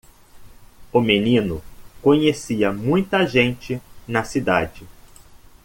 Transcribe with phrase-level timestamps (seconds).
[0.91, 1.61] O menino
[2.01, 4.87] conhecia muita gente na cidade.